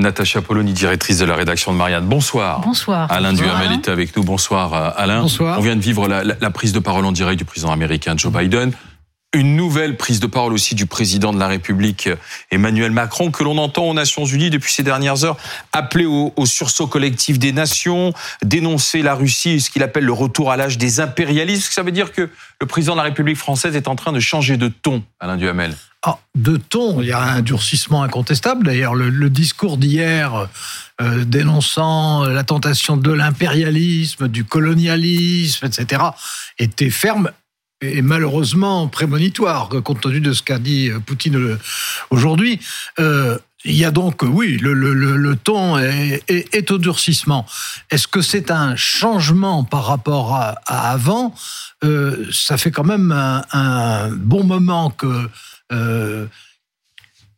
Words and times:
Natacha 0.00 0.42
Polony, 0.42 0.72
directrice 0.72 1.18
de 1.18 1.24
la 1.24 1.34
rédaction 1.34 1.72
de 1.72 1.76
Marianne. 1.76 2.06
Bonsoir. 2.06 2.60
Bonsoir. 2.60 3.10
Alain 3.10 3.32
Duhamel 3.32 3.72
était 3.72 3.90
avec 3.90 4.16
nous. 4.16 4.24
Bonsoir 4.24 4.74
euh, 4.74 4.90
Alain. 4.96 5.22
Bonsoir. 5.22 5.58
On 5.58 5.62
vient 5.62 5.76
de 5.76 5.80
vivre 5.80 6.08
la, 6.08 6.24
la, 6.24 6.50
prise 6.50 6.72
de 6.72 6.78
parole 6.78 7.04
en 7.04 7.12
direct 7.12 7.38
du 7.38 7.44
président 7.44 7.72
américain 7.72 8.14
Joe 8.16 8.32
Biden. 8.32 8.72
Une 9.32 9.54
nouvelle 9.54 9.96
prise 9.96 10.18
de 10.18 10.26
parole 10.26 10.52
aussi 10.52 10.74
du 10.74 10.86
président 10.86 11.32
de 11.32 11.38
la 11.38 11.46
République 11.46 12.08
Emmanuel 12.50 12.90
Macron 12.90 13.30
que 13.30 13.44
l'on 13.44 13.58
entend 13.58 13.84
aux 13.84 13.94
Nations 13.94 14.24
Unies 14.24 14.50
depuis 14.50 14.72
ces 14.72 14.82
dernières 14.82 15.24
heures 15.24 15.36
appeler 15.72 16.04
au, 16.04 16.32
au 16.34 16.46
sursaut 16.46 16.88
collectif 16.88 17.38
des 17.38 17.52
nations, 17.52 18.12
dénoncer 18.42 19.02
la 19.02 19.14
Russie 19.14 19.50
et 19.50 19.60
ce 19.60 19.70
qu'il 19.70 19.84
appelle 19.84 20.04
le 20.04 20.12
retour 20.12 20.50
à 20.50 20.56
l'âge 20.56 20.78
des 20.78 20.98
impérialistes. 20.98 21.72
Ça 21.72 21.84
veut 21.84 21.92
dire 21.92 22.10
que 22.10 22.28
le 22.60 22.66
président 22.66 22.94
de 22.94 22.98
la 22.98 23.04
République 23.04 23.36
française 23.36 23.76
est 23.76 23.86
en 23.86 23.94
train 23.94 24.10
de 24.10 24.18
changer 24.18 24.56
de 24.56 24.66
ton, 24.66 25.04
Alain 25.20 25.36
Duhamel. 25.36 25.76
Ah, 26.02 26.18
de 26.34 26.56
ton, 26.56 27.02
il 27.02 27.08
y 27.08 27.12
a 27.12 27.20
un 27.20 27.42
durcissement 27.42 28.02
incontestable. 28.02 28.64
D'ailleurs, 28.64 28.94
le, 28.94 29.28
discours 29.28 29.76
d'hier 29.76 30.48
euh, 31.02 31.24
dénonçant 31.26 32.24
la 32.24 32.42
tentation 32.42 32.96
de 32.96 33.12
l'impérialisme, 33.12 34.28
du 34.28 34.44
colonialisme, 34.44 35.66
etc., 35.66 36.02
était 36.58 36.88
ferme 36.88 37.30
et 37.82 38.02
malheureusement 38.02 38.88
prémonitoire, 38.88 39.68
compte 39.82 40.00
tenu 40.00 40.20
de 40.20 40.32
ce 40.32 40.42
qu'a 40.42 40.58
dit 40.58 40.90
Poutine 41.06 41.58
aujourd'hui. 42.10 42.60
Euh, 42.98 43.38
il 43.64 43.76
y 43.76 43.84
a 43.84 43.90
donc, 43.90 44.22
oui, 44.22 44.56
le, 44.56 44.72
le, 44.72 45.36
ton 45.36 45.78
est, 45.78 46.22
est, 46.28 46.54
est, 46.54 46.70
au 46.70 46.78
durcissement. 46.78 47.44
Est-ce 47.90 48.08
que 48.08 48.22
c'est 48.22 48.50
un 48.50 48.74
changement 48.74 49.64
par 49.64 49.84
rapport 49.84 50.34
à, 50.34 50.54
avant? 50.66 51.34
Euh, 51.84 52.26
Ça 52.32 52.56
fait 52.56 52.70
quand 52.70 52.84
même 52.84 53.12
un 53.12 54.08
bon 54.10 54.44
moment 54.44 54.90
que 54.90 55.28
euh, 55.72 56.26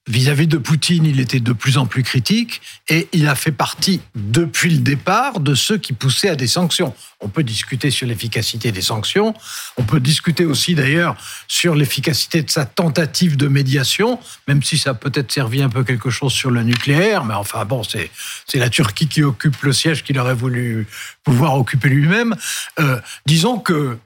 vis-à-vis 0.08 0.48
de 0.48 0.58
Poutine, 0.58 1.04
il 1.04 1.20
était 1.20 1.38
de 1.38 1.52
plus 1.52 1.78
en 1.78 1.86
plus 1.86 2.02
critique 2.02 2.60
et 2.88 3.08
il 3.12 3.28
a 3.28 3.36
fait 3.36 3.52
partie, 3.52 4.00
depuis 4.16 4.70
le 4.70 4.78
départ, 4.78 5.38
de 5.38 5.54
ceux 5.54 5.78
qui 5.78 5.92
poussaient 5.92 6.28
à 6.28 6.34
des 6.34 6.48
sanctions. 6.48 6.92
On 7.20 7.28
peut 7.28 7.44
discuter 7.44 7.90
sur 7.90 8.08
l'efficacité 8.08 8.72
des 8.72 8.82
sanctions, 8.82 9.32
on 9.76 9.84
peut 9.84 10.00
discuter 10.00 10.44
aussi 10.44 10.74
d'ailleurs 10.74 11.16
sur 11.46 11.76
l'efficacité 11.76 12.42
de 12.42 12.50
sa 12.50 12.64
tentative 12.64 13.36
de 13.36 13.46
médiation, 13.46 14.18
même 14.48 14.62
si 14.62 14.76
ça 14.76 14.90
a 14.90 14.94
peut-être 14.94 15.30
servi 15.30 15.62
un 15.62 15.68
peu 15.68 15.84
quelque 15.84 16.10
chose 16.10 16.32
sur 16.32 16.50
le 16.50 16.64
nucléaire, 16.64 17.24
mais 17.24 17.34
enfin 17.34 17.64
bon, 17.64 17.82
c'est 17.84 18.10
la 18.54 18.70
Turquie 18.70 19.06
qui 19.06 19.22
occupe 19.22 19.62
le 19.62 19.72
siège 19.72 20.02
qu'il 20.02 20.18
aurait 20.18 20.34
voulu 20.34 20.88
pouvoir 21.22 21.54
occuper 21.56 21.88
lui-même. 21.88 22.34
Euh, 22.80 23.00
disons 23.26 23.58
que 23.60 23.98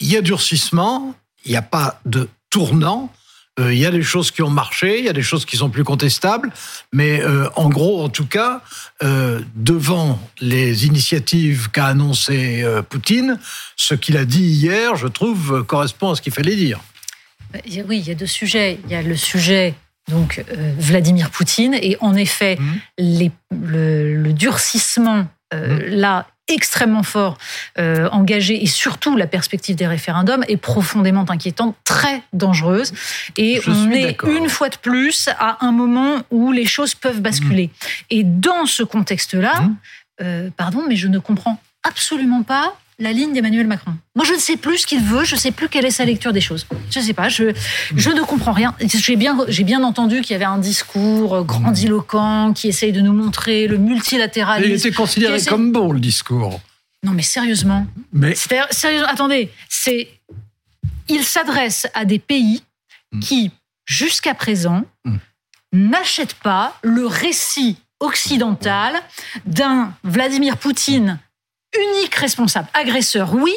il 0.00 0.08
y 0.08 0.16
a 0.16 0.22
durcissement, 0.22 1.14
il 1.44 1.50
n'y 1.50 1.56
a 1.56 1.62
pas 1.62 2.00
de 2.06 2.28
tournant, 2.54 3.12
euh, 3.58 3.74
il 3.74 3.80
y 3.80 3.84
a 3.84 3.90
des 3.90 4.02
choses 4.02 4.30
qui 4.30 4.42
ont 4.42 4.50
marché, 4.50 5.00
il 5.00 5.04
y 5.04 5.08
a 5.08 5.12
des 5.12 5.22
choses 5.22 5.44
qui 5.44 5.56
sont 5.56 5.70
plus 5.70 5.82
contestables, 5.82 6.52
mais 6.92 7.20
euh, 7.20 7.48
en 7.56 7.68
gros, 7.68 8.04
en 8.04 8.08
tout 8.08 8.26
cas, 8.26 8.60
euh, 9.02 9.40
devant 9.56 10.20
les 10.40 10.86
initiatives 10.86 11.68
qu'a 11.72 11.86
annoncé 11.86 12.64
Poutine, 12.88 13.40
ce 13.74 13.96
qu'il 13.96 14.16
a 14.16 14.24
dit 14.24 14.44
hier, 14.44 14.94
je 14.94 15.08
trouve, 15.08 15.64
correspond 15.64 16.12
à 16.12 16.14
ce 16.14 16.22
qu'il 16.22 16.32
fallait 16.32 16.54
dire. 16.54 16.78
Oui, 17.88 17.98
il 17.98 18.06
y 18.06 18.12
a 18.12 18.14
deux 18.14 18.24
sujets. 18.24 18.78
Il 18.84 18.92
y 18.92 18.94
a 18.94 19.02
le 19.02 19.16
sujet 19.16 19.74
donc 20.08 20.44
Vladimir 20.78 21.30
Poutine 21.30 21.74
et 21.74 21.96
en 22.00 22.14
effet 22.14 22.56
mmh. 22.56 22.72
les, 22.98 23.32
le, 23.50 24.14
le, 24.16 24.32
durcissement 24.32 25.26
mmh. 25.52 25.56
là 25.88 26.26
extrêmement 26.48 27.02
fort 27.02 27.38
euh, 27.78 28.08
engagé 28.10 28.62
et 28.62 28.66
surtout 28.66 29.16
la 29.16 29.26
perspective 29.26 29.76
des 29.76 29.86
référendums 29.86 30.44
est 30.48 30.56
profondément 30.56 31.24
inquiétante, 31.28 31.74
très 31.84 32.22
dangereuse. 32.32 32.92
Et 33.36 33.60
Je 33.62 33.70
on 33.70 33.90
est 33.90 34.16
une 34.24 34.48
fois 34.48 34.68
de 34.68 34.76
plus 34.76 35.28
à 35.38 35.64
un 35.64 35.72
moment 35.72 36.22
où 36.30 36.52
les 36.52 36.66
choses 36.66 36.94
peuvent 36.94 37.20
basculer. 37.20 37.66
Mmh. 37.66 37.86
Et 38.10 38.24
dans 38.24 38.66
ce 38.66 38.82
contexte-là, 38.82 39.60
mmh. 39.60 39.76
euh, 40.22 40.50
pardon, 40.56 40.84
mais 40.86 40.96
je 40.96 41.08
ne 41.08 41.18
comprends 41.18 41.58
absolument 41.84 42.42
pas 42.42 42.74
la 42.98 43.12
ligne 43.12 43.32
d'Emmanuel 43.32 43.66
Macron. 43.66 43.94
Moi, 44.14 44.24
je 44.24 44.34
ne 44.34 44.38
sais 44.38 44.56
plus 44.56 44.78
ce 44.78 44.86
qu'il 44.86 45.02
veut, 45.02 45.24
je 45.24 45.34
ne 45.34 45.40
sais 45.40 45.50
plus 45.50 45.68
quelle 45.68 45.84
est 45.84 45.90
sa 45.90 46.04
lecture 46.04 46.32
des 46.32 46.40
choses. 46.40 46.66
Je 46.90 47.00
ne 47.00 47.04
sais 47.04 47.12
pas, 47.12 47.28
je, 47.28 47.52
je 47.96 48.10
ne 48.10 48.22
comprends 48.22 48.52
rien. 48.52 48.74
J'ai 48.80 49.16
bien, 49.16 49.36
j'ai 49.48 49.64
bien 49.64 49.82
entendu 49.82 50.20
qu'il 50.20 50.32
y 50.32 50.34
avait 50.36 50.44
un 50.44 50.58
discours 50.58 51.44
grandiloquent 51.44 52.52
qui 52.52 52.68
essaye 52.68 52.92
de 52.92 53.00
nous 53.00 53.12
montrer 53.12 53.66
le 53.66 53.78
multilatéralisme. 53.78 54.70
Il 54.70 54.76
était 54.76 54.92
considéré 54.92 55.36
essaie... 55.36 55.50
comme 55.50 55.72
bon, 55.72 55.92
le 55.92 55.98
discours. 56.00 56.60
Non, 57.02 57.12
mais 57.12 57.22
sérieusement. 57.22 57.86
Mais... 58.12 58.34
Sérieusement, 58.34 59.08
attendez, 59.08 59.50
c'est... 59.68 60.08
Il 61.08 61.24
s'adresse 61.24 61.88
à 61.94 62.04
des 62.04 62.18
pays 62.18 62.62
mm. 63.12 63.20
qui, 63.20 63.50
jusqu'à 63.86 64.34
présent, 64.34 64.84
mm. 65.04 65.16
n'achètent 65.72 66.34
pas 66.34 66.78
le 66.82 67.06
récit 67.06 67.76
occidental 68.00 68.94
d'un 69.46 69.92
Vladimir 70.04 70.56
Poutine 70.56 71.18
unique 71.78 72.14
responsable. 72.14 72.68
Agresseur, 72.74 73.34
oui. 73.34 73.54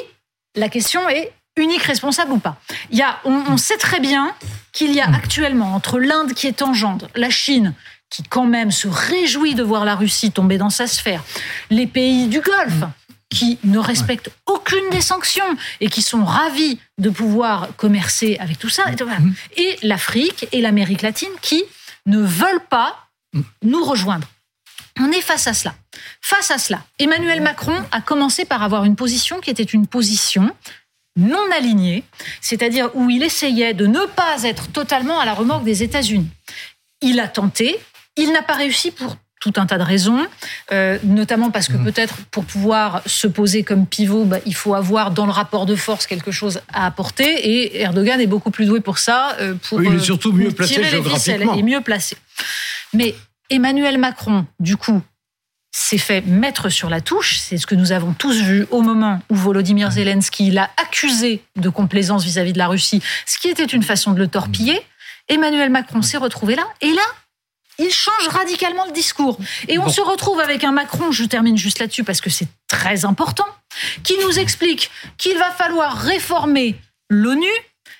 La 0.55 0.69
question 0.69 1.07
est 1.09 1.33
unique 1.55 1.83
responsable 1.83 2.33
ou 2.33 2.39
pas. 2.39 2.57
Il 2.91 2.97
y 2.97 3.01
a, 3.01 3.19
on, 3.25 3.43
on 3.49 3.57
sait 3.57 3.77
très 3.77 3.99
bien 3.99 4.33
qu'il 4.71 4.93
y 4.93 5.01
a 5.01 5.07
actuellement 5.07 5.73
entre 5.73 5.99
l'Inde 5.99 6.33
qui 6.33 6.47
est 6.47 6.61
en 6.61 6.73
gendre, 6.73 7.07
la 7.15 7.29
Chine 7.29 7.73
qui 8.09 8.23
quand 8.23 8.45
même 8.45 8.71
se 8.71 8.87
réjouit 8.87 9.55
de 9.55 9.63
voir 9.63 9.85
la 9.85 9.95
Russie 9.95 10.31
tomber 10.31 10.57
dans 10.57 10.69
sa 10.69 10.87
sphère, 10.87 11.23
les 11.69 11.87
pays 11.87 12.27
du 12.27 12.39
Golfe 12.41 12.83
qui 13.29 13.59
ne 13.65 13.77
respectent 13.77 14.31
aucune 14.45 14.89
des 14.91 15.01
sanctions 15.01 15.57
et 15.81 15.89
qui 15.89 16.01
sont 16.01 16.23
ravis 16.23 16.79
de 16.97 17.09
pouvoir 17.09 17.75
commercer 17.75 18.37
avec 18.39 18.57
tout 18.57 18.69
ça, 18.69 18.85
et 19.57 19.77
l'Afrique 19.83 20.47
et 20.53 20.61
l'Amérique 20.61 21.01
latine 21.01 21.29
qui 21.41 21.63
ne 22.05 22.19
veulent 22.19 22.65
pas 22.69 23.09
nous 23.63 23.83
rejoindre. 23.83 24.27
On 24.99 25.11
est 25.11 25.21
face 25.21 25.47
à 25.47 25.53
cela. 25.53 25.75
Face 26.21 26.51
à 26.51 26.57
cela, 26.57 26.83
Emmanuel 26.99 27.41
Macron 27.41 27.75
a 27.91 28.01
commencé 28.01 28.45
par 28.45 28.63
avoir 28.63 28.85
une 28.85 28.95
position 28.95 29.39
qui 29.39 29.49
était 29.49 29.63
une 29.63 29.87
position 29.87 30.51
non 31.17 31.51
alignée, 31.55 32.03
c'est-à-dire 32.41 32.91
où 32.93 33.09
il 33.09 33.23
essayait 33.23 33.73
de 33.73 33.87
ne 33.87 34.05
pas 34.05 34.43
être 34.43 34.67
totalement 34.71 35.19
à 35.19 35.25
la 35.25 35.33
remorque 35.33 35.63
des 35.63 35.83
États-Unis. 35.83 36.29
Il 37.01 37.19
a 37.19 37.27
tenté, 37.27 37.79
il 38.15 38.31
n'a 38.31 38.43
pas 38.43 38.53
réussi 38.53 38.91
pour 38.91 39.17
tout 39.39 39.53
un 39.57 39.65
tas 39.65 39.77
de 39.77 39.83
raisons, 39.83 40.25
euh, 40.71 40.97
notamment 41.03 41.51
parce 41.51 41.67
que 41.67 41.77
mmh. 41.77 41.83
peut-être 41.83 42.15
pour 42.31 42.43
pouvoir 42.43 43.01
se 43.05 43.27
poser 43.27 43.63
comme 43.63 43.85
pivot, 43.85 44.25
bah, 44.25 44.39
il 44.45 44.55
faut 44.55 44.73
avoir 44.73 45.11
dans 45.11 45.25
le 45.25 45.31
rapport 45.31 45.65
de 45.65 45.75
force 45.75 46.07
quelque 46.07 46.31
chose 46.31 46.61
à 46.73 46.85
apporter, 46.85 47.25
et 47.25 47.81
Erdogan 47.81 48.19
est 48.19 48.27
beaucoup 48.27 48.51
plus 48.51 48.65
doué 48.65 48.79
pour 48.79 48.97
ça, 48.97 49.35
euh, 49.39 49.53
pour 49.69 49.77
oui, 49.77 49.87
il 49.89 49.95
est 49.95 50.03
surtout 50.03 50.31
mieux 50.31 50.51
placé 50.51 50.83
géographiquement. 50.83 51.53
et 51.53 51.63
mieux 51.63 51.81
placé. 51.81 52.17
Mais 52.93 53.15
Emmanuel 53.49 53.97
Macron, 53.97 54.45
du 54.59 54.77
coup, 54.77 55.01
s'est 55.71 55.97
fait 55.97 56.21
mettre 56.21 56.69
sur 56.69 56.89
la 56.89 57.01
touche. 57.01 57.37
C'est 57.37 57.57
ce 57.57 57.67
que 57.67 57.75
nous 57.75 57.91
avons 57.91 58.13
tous 58.13 58.41
vu 58.41 58.65
au 58.71 58.81
moment 58.81 59.21
où 59.29 59.35
Volodymyr 59.35 59.91
Zelensky 59.91 60.51
l'a 60.51 60.69
accusé 60.77 61.43
de 61.55 61.69
complaisance 61.69 62.23
vis-à-vis 62.23 62.51
-vis 62.51 62.53
de 62.53 62.57
la 62.57 62.67
Russie, 62.67 63.01
ce 63.25 63.37
qui 63.37 63.47
était 63.47 63.65
une 63.65 63.83
façon 63.83 64.11
de 64.11 64.19
le 64.19 64.27
torpiller. 64.27 64.81
Emmanuel 65.29 65.69
Macron 65.69 66.01
s'est 66.01 66.17
retrouvé 66.17 66.55
là, 66.55 66.67
et 66.81 66.91
là, 66.91 67.03
il 67.79 67.91
change 67.91 68.27
radicalement 68.29 68.85
le 68.85 68.91
discours. 68.91 69.37
Et 69.67 69.77
on 69.77 69.85
bon. 69.85 69.89
se 69.89 70.01
retrouve 70.01 70.39
avec 70.39 70.63
un 70.63 70.71
Macron, 70.71 71.11
je 71.11 71.25
termine 71.25 71.57
juste 71.57 71.79
là-dessus 71.79 72.03
parce 72.03 72.21
que 72.21 72.29
c'est 72.29 72.47
très 72.67 73.05
important, 73.05 73.47
qui 74.03 74.13
nous 74.23 74.39
explique 74.39 74.89
qu'il 75.17 75.37
va 75.37 75.51
falloir 75.51 75.95
réformer 75.97 76.75
l'ONU, 77.09 77.51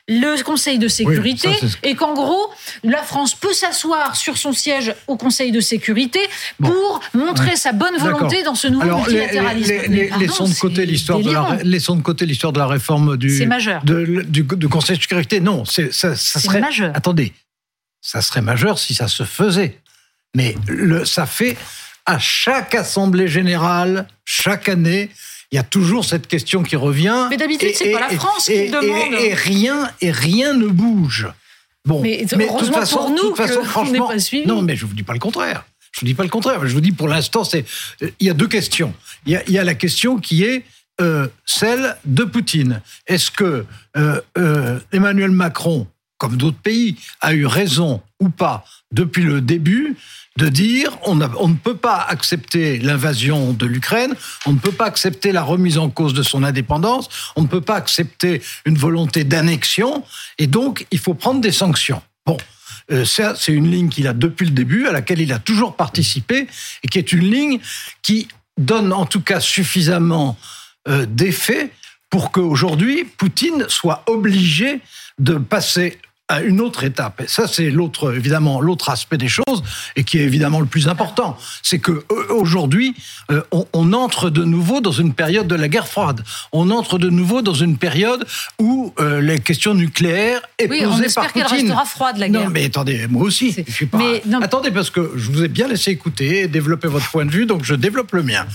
le 0.07 0.41
Conseil 0.43 0.79
de 0.79 0.87
sécurité 0.87 1.49
oui, 1.61 1.69
et 1.83 1.95
qu'en 1.95 2.13
gros, 2.13 2.49
la 2.83 3.03
France 3.03 3.35
peut 3.35 3.53
s'asseoir 3.53 4.15
sur 4.15 4.37
son 4.37 4.53
siège 4.53 4.93
au 5.07 5.17
Conseil 5.17 5.51
de 5.51 5.59
sécurité 5.59 6.19
bon. 6.59 6.69
pour 6.69 7.01
montrer 7.13 7.49
ouais. 7.49 7.55
sa 7.55 7.73
bonne 7.73 7.97
volonté 7.97 8.43
dans 8.43 8.55
ce 8.55 8.67
nouveau 8.67 8.83
Alors, 8.83 8.99
multilatéralisme. 8.99 9.69
Les, 9.69 9.87
les, 9.87 10.09
les, 10.09 10.17
laissons, 10.17 10.47
de 10.47 10.53
côté 10.53 10.85
l'histoire 10.85 11.19
de 11.19 11.31
la, 11.31 11.57
laissons 11.63 11.95
de 11.95 12.01
côté 12.01 12.25
l'histoire 12.25 12.53
de 12.53 12.59
la 12.59 12.67
réforme 12.67 13.17
du, 13.17 13.45
majeur. 13.45 13.83
De, 13.83 14.23
du, 14.27 14.44
du, 14.44 14.67
Conseil 14.69 14.97
de 14.97 15.01
sécurité. 15.01 15.41
Non, 15.41 15.65
c'est 15.65 15.94
ça, 15.94 16.15
ça 16.15 16.39
serait. 16.39 16.62
Majeur. 16.62 16.91
Attendez, 16.95 17.33
ça 18.01 18.21
serait 18.21 18.41
majeur 18.41 18.79
si 18.79 18.94
ça 18.94 19.07
se 19.07 19.23
faisait. 19.23 19.79
Mais 20.35 20.56
le, 20.67 21.03
ça 21.03 21.25
fait 21.25 21.57
à 22.06 22.19
chaque 22.19 22.75
assemblée 22.75 23.27
générale, 23.27 24.07
chaque 24.23 24.69
année, 24.69 25.09
il 25.51 25.55
y 25.55 25.59
a 25.59 25.63
toujours 25.63 26.05
cette 26.05 26.27
question 26.27 26.63
qui 26.63 26.75
revient. 26.75 27.27
Mais 27.29 27.38
d'habitude, 27.38 27.71
c'est 27.73 27.91
pas 27.91 28.01
la 28.01 28.09
France 28.09 28.49
et, 28.49 28.65
qui 28.65 28.71
demande. 28.71 29.13
Et, 29.13 29.27
et, 29.27 29.33
rien, 29.33 29.89
et 30.01 30.11
rien 30.11 30.53
ne 30.53 30.67
bouge. 30.67 31.27
Bon, 31.85 32.01
mais, 32.01 32.25
mais 32.35 32.47
de 32.47 32.57
toute 32.57 32.73
façon, 32.73 32.97
pour 32.97 33.09
nous, 33.11 33.17
toute 33.17 33.38
façon, 33.38 33.63
franchement, 33.63 34.07
pas 34.07 34.19
suivi. 34.19 34.45
non, 34.45 34.61
mais 34.61 34.75
je 34.75 34.85
vous 34.85 34.94
dis 34.94 35.03
pas 35.03 35.13
le 35.13 35.19
contraire. 35.19 35.65
Je 35.94 36.01
vous 36.01 36.05
dis 36.05 36.13
pas 36.13 36.23
le 36.23 36.29
contraire. 36.29 36.67
Je 36.67 36.73
vous 36.73 36.81
dis 36.81 36.91
pour 36.91 37.07
l'instant, 37.07 37.45
c'est 37.45 37.65
il 38.01 38.27
y 38.27 38.29
a 38.29 38.33
deux 38.33 38.47
questions. 38.47 38.94
Il 39.25 39.31
y 39.31 39.35
a, 39.38 39.44
il 39.47 39.53
y 39.53 39.57
a 39.57 39.63
la 39.63 39.73
question 39.73 40.17
qui 40.17 40.44
est 40.44 40.65
euh, 40.99 41.27
celle 41.45 41.95
de 42.05 42.23
Poutine. 42.25 42.81
Est-ce 43.07 43.31
que 43.31 43.65
euh, 43.95 44.21
euh, 44.38 44.79
Emmanuel 44.91 45.31
Macron, 45.31 45.88
comme 46.17 46.35
d'autres 46.35 46.59
pays, 46.59 46.97
a 47.21 47.33
eu 47.33 47.45
raison 47.45 48.01
ou 48.19 48.29
pas 48.29 48.65
depuis 48.91 49.23
le 49.23 49.39
début? 49.39 49.95
De 50.38 50.50
dire 50.50 50.98
on, 51.04 51.16
ne 51.16 51.56
peut 51.56 51.75
pas 51.75 51.98
accepter 51.98 52.78
l'invasion 52.78 53.54
de 53.54 53.66
l'Ukraine, 53.66 54.13
on 54.45 54.54
ne 54.54 54.60
peut 54.60 54.72
pas 54.72 54.86
accepter 54.86 55.31
la 55.31 55.44
remise 55.44 55.78
en 55.78 55.89
cause 55.89 56.13
de 56.13 56.24
son 56.24 56.44
indépendance, 56.44 57.10
on 57.36 57.42
ne 57.42 57.48
peut 57.48 57.62
pas 57.62 57.75
accepter 57.75 58.42
une 58.66 58.78
volonté 58.78 59.24
d'annexion, 59.24 60.04
et 60.38 60.48
donc 60.48 60.86
il 60.92 61.00
faut 61.00 61.16
prendre 61.16 61.42
des 61.42 61.51
sanctions. 61.51 62.01
Bon, 62.25 62.38
euh, 62.92 63.04
c'est 63.04 63.51
une 63.51 63.69
ligne 63.69 63.89
qu'il 63.89 64.07
a 64.07 64.13
depuis 64.13 64.45
le 64.45 64.51
début, 64.51 64.88
à 64.88 64.92
laquelle 64.92 65.19
il 65.19 65.34
a 65.34 65.39
toujours 65.39 65.75
participé, 65.75 66.48
et 66.84 66.88
qui 66.88 67.00
est 67.00 67.12
une 67.12 67.30
ligne 67.30 67.60
qui 68.04 68.28
donne 68.57 68.94
en 68.94 69.06
tout 69.06 69.22
cas 69.22 69.39
suffisamment 69.39 70.38
euh, 70.88 71.06
d'effet 71.07 71.72
pour 72.10 72.31
qu'aujourd'hui, 72.31 73.06
Poutine 73.06 73.66
soit 73.68 74.04
obligé 74.07 74.80
de 75.19 75.36
passer 75.36 76.00
à 76.29 76.41
une 76.41 76.59
autre 76.59 76.83
étape. 76.83 77.21
Et 77.21 77.27
ça, 77.27 77.47
c'est 77.47 77.69
l'autre, 77.69 78.13
évidemment, 78.13 78.59
l'autre 78.59 78.89
aspect 78.89 79.18
des 79.18 79.29
choses, 79.29 79.63
et 79.95 80.03
qui 80.03 80.18
est 80.18 80.24
évidemment 80.24 80.59
le 80.59 80.65
plus 80.65 80.88
important. 80.89 81.38
C'est 81.63 81.79
que 81.79 81.91
euh, 81.91 82.33
aujourd'hui, 82.33 82.95
euh, 83.31 83.41
on, 83.51 83.65
on, 83.74 83.94
entre 83.94 84.29
de 84.29 84.44
nouveau 84.44 84.81
dans 84.81 84.91
une 84.91 85.13
période 85.13 85.47
de 85.47 85.56
la 85.56 85.69
guerre 85.69 85.88
froide. 85.88 86.24
On 86.51 86.69
entre 86.69 86.97
de 86.97 87.09
nouveau 87.09 87.41
dans 87.41 87.53
une 87.53 87.77
période 87.77 88.25
où 88.59 88.94
euh, 89.00 89.21
les 89.21 89.39
questions 89.39 89.74
nucléaires 89.74 90.41
est 90.57 90.69
oui, 90.69 90.83
posée 90.83 90.91
on 90.91 91.01
espère 91.01 91.31
qu'elle 91.31 91.47
restera 91.47 91.85
froide 91.85 92.18
la 92.18 92.27
guerre. 92.27 92.44
Non, 92.44 92.50
mais 92.50 92.65
attendez, 92.65 93.07
moi 93.07 93.24
aussi. 93.24 93.56
Je 93.65 93.71
suis 93.71 93.85
pas... 93.85 93.97
mais, 93.97 94.21
non... 94.25 94.41
Attendez, 94.41 94.71
parce 94.71 94.89
que 94.89 95.13
je 95.15 95.31
vous 95.31 95.44
ai 95.44 95.47
bien 95.47 95.68
laissé 95.68 95.91
écouter 95.91 96.41
et 96.41 96.47
développer 96.47 96.89
votre 96.89 97.09
point 97.09 97.25
de 97.25 97.31
vue, 97.31 97.45
donc 97.45 97.63
je 97.63 97.74
développe 97.74 98.12
le 98.12 98.24
mien. 98.24 98.45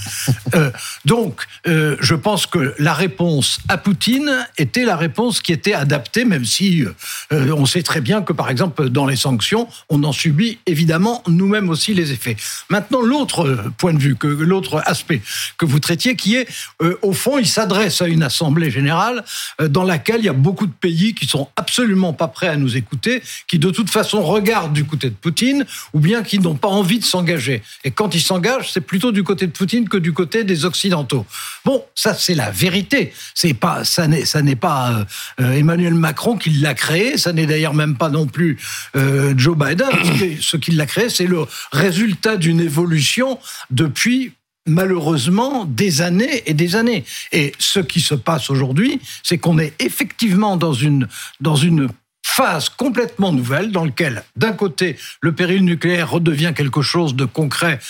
euh, 0.54 0.70
donc, 1.06 1.40
euh, 1.66 1.96
je 2.00 2.14
pense 2.14 2.46
que 2.46 2.74
la 2.78 2.92
réponse 2.92 3.60
à 3.68 3.78
Poutine 3.78 4.46
était 4.58 4.84
la 4.84 4.96
réponse 4.96 5.40
qui 5.40 5.52
était 5.52 5.74
adaptée, 5.74 6.24
même 6.24 6.44
si 6.44 6.84
euh, 7.32 7.50
on 7.62 7.66
sait 7.66 7.84
très 7.84 8.00
bien 8.00 8.22
que, 8.22 8.32
par 8.32 8.50
exemple, 8.50 8.88
dans 8.88 9.06
les 9.06 9.14
sanctions, 9.14 9.68
on 9.88 10.02
en 10.02 10.12
subit 10.12 10.58
évidemment 10.66 11.22
nous-mêmes 11.28 11.70
aussi 11.70 11.94
les 11.94 12.10
effets. 12.10 12.36
Maintenant, 12.70 13.00
l'autre 13.00 13.70
point 13.78 13.94
de 13.94 14.00
vue, 14.00 14.16
que 14.16 14.26
l'autre 14.26 14.82
aspect 14.84 15.22
que 15.58 15.64
vous 15.64 15.78
traitiez, 15.78 16.16
qui 16.16 16.34
est, 16.34 16.48
euh, 16.82 16.98
au 17.02 17.12
fond, 17.12 17.38
il 17.38 17.46
s'adresse 17.46 18.02
à 18.02 18.08
une 18.08 18.24
assemblée 18.24 18.68
générale 18.68 19.22
euh, 19.60 19.68
dans 19.68 19.84
laquelle 19.84 20.18
il 20.18 20.24
y 20.24 20.28
a 20.28 20.32
beaucoup 20.32 20.66
de 20.66 20.72
pays 20.72 21.14
qui 21.14 21.26
sont 21.26 21.50
absolument 21.54 22.12
pas 22.12 22.26
prêts 22.26 22.48
à 22.48 22.56
nous 22.56 22.76
écouter, 22.76 23.22
qui 23.46 23.60
de 23.60 23.70
toute 23.70 23.90
façon 23.90 24.22
regardent 24.22 24.72
du 24.72 24.84
côté 24.84 25.08
de 25.08 25.14
Poutine, 25.14 25.64
ou 25.92 26.00
bien 26.00 26.24
qui 26.24 26.40
n'ont 26.40 26.56
pas 26.56 26.66
envie 26.66 26.98
de 26.98 27.04
s'engager. 27.04 27.62
Et 27.84 27.92
quand 27.92 28.16
ils 28.16 28.22
s'engagent, 28.22 28.72
c'est 28.72 28.80
plutôt 28.80 29.12
du 29.12 29.22
côté 29.22 29.46
de 29.46 29.52
Poutine 29.52 29.88
que 29.88 29.98
du 29.98 30.12
côté 30.12 30.42
des 30.42 30.64
Occidentaux. 30.64 31.26
Bon, 31.64 31.84
ça 31.94 32.14
c'est 32.14 32.34
la 32.34 32.50
vérité. 32.50 33.12
C'est 33.36 33.54
pas, 33.54 33.84
ça 33.84 34.08
n'est, 34.08 34.56
pas 34.56 35.06
euh, 35.40 35.52
Emmanuel 35.52 35.94
Macron 35.94 36.36
qui 36.36 36.50
l'a 36.50 36.74
créé, 36.74 37.16
ça 37.18 37.32
n'est 37.32 37.51
d'ailleurs 37.52 37.74
même 37.74 37.96
pas 37.96 38.08
non 38.08 38.26
plus 38.26 38.58
euh, 38.96 39.34
Joe 39.36 39.56
Biden. 39.56 39.90
Ce 40.40 40.56
qui 40.56 40.72
l'a 40.72 40.86
créé, 40.86 41.08
c'est 41.08 41.26
le 41.26 41.44
résultat 41.72 42.36
d'une 42.36 42.60
évolution 42.60 43.38
depuis 43.70 44.32
malheureusement 44.66 45.64
des 45.64 46.00
années 46.02 46.42
et 46.46 46.54
des 46.54 46.76
années. 46.76 47.04
Et 47.32 47.52
ce 47.58 47.80
qui 47.80 48.00
se 48.00 48.14
passe 48.14 48.48
aujourd'hui, 48.48 49.00
c'est 49.22 49.38
qu'on 49.38 49.58
est 49.58 49.74
effectivement 49.80 50.56
dans 50.56 50.72
une 50.72 51.08
phase 52.24 52.68
complètement 52.70 53.32
nouvelle 53.32 53.70
dans 53.70 53.84
laquelle, 53.84 54.24
d'un 54.36 54.52
côté, 54.52 54.96
le 55.20 55.32
péril 55.32 55.64
nucléaire 55.64 56.10
redevient 56.10 56.52
quelque 56.56 56.80
chose 56.80 57.14
de 57.14 57.26
concret 57.26 57.80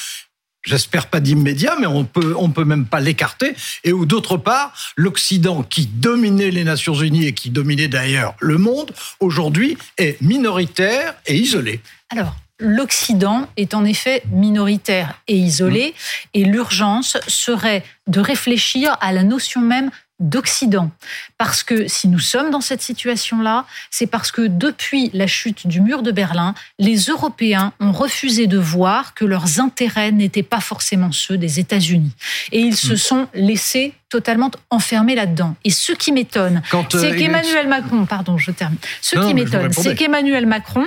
j'espère 0.62 1.06
pas 1.06 1.20
d'immédiat, 1.20 1.76
mais 1.81 1.87
on 1.87 2.05
peut, 2.05 2.35
on 2.38 2.50
peut 2.50 2.64
même 2.64 2.87
pas 2.87 3.00
l'écarter, 3.00 3.55
et 3.85 3.93
où 3.93 4.06
d'autre 4.06 4.37
part, 4.37 4.73
l'Occident 4.97 5.62
qui 5.62 5.87
dominait 5.87 6.50
les 6.50 6.64
Nations 6.64 6.94
Unies 6.94 7.26
et 7.26 7.32
qui 7.32 7.50
dominait 7.50 7.88
d'ailleurs 7.88 8.35
le 8.41 8.59
monde, 8.59 8.93
aujourd'hui 9.20 9.76
est 9.99 10.20
minoritaire 10.20 11.14
et 11.26 11.37
isolé. 11.37 11.81
Alors, 12.11 12.37
l'Occident 12.59 13.49
est 13.56 13.75
en 13.75 13.85
effet 13.85 14.23
minoritaire 14.31 15.20
et 15.26 15.37
isolé, 15.37 15.94
et 16.35 16.44
l'urgence 16.44 17.19
serait 17.26 17.82
de 18.06 18.20
réfléchir 18.20 18.97
à 19.00 19.12
la 19.12 19.25
notion 19.25 19.61
même 19.61 19.91
d'Occident. 20.22 20.90
Parce 21.36 21.62
que 21.62 21.88
si 21.88 22.08
nous 22.08 22.19
sommes 22.19 22.50
dans 22.50 22.60
cette 22.60 22.80
situation-là, 22.80 23.66
c'est 23.90 24.06
parce 24.06 24.30
que 24.30 24.42
depuis 24.42 25.10
la 25.12 25.26
chute 25.26 25.66
du 25.66 25.80
mur 25.80 26.02
de 26.02 26.10
Berlin, 26.10 26.54
les 26.78 26.96
Européens 26.96 27.72
ont 27.80 27.92
refusé 27.92 28.46
de 28.46 28.58
voir 28.58 29.14
que 29.14 29.24
leurs 29.24 29.60
intérêts 29.60 30.12
n'étaient 30.12 30.42
pas 30.42 30.60
forcément 30.60 31.12
ceux 31.12 31.36
des 31.36 31.60
États-Unis. 31.60 32.12
Et 32.52 32.60
ils 32.60 32.76
se 32.76 32.96
sont 32.96 33.28
laissés 33.34 33.94
totalement 34.08 34.50
enfermés 34.70 35.14
là-dedans. 35.14 35.56
Et 35.64 35.70
ce 35.70 35.92
qui 35.92 36.12
m'étonne, 36.12 36.62
euh, 36.74 36.82
c'est 36.90 37.16
qu'Emmanuel 37.16 37.69
Macron, 37.69 38.04
pardon, 38.06 38.38
je 38.38 38.50
termine. 38.50 38.78
Ce 39.00 39.16
Non, 39.16 39.26
qui 39.26 39.34
m'étonne, 39.34 39.72
c'est 39.72 39.94
qu'Emmanuel 39.94 40.46
Macron 40.46 40.86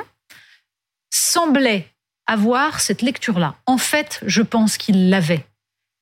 semblait 1.10 1.88
avoir 2.28 2.80
cette 2.80 3.02
lecture-là. 3.02 3.56
En 3.66 3.78
fait, 3.78 4.22
je 4.26 4.42
pense 4.42 4.78
qu'il 4.78 5.10
l'avait. 5.10 5.46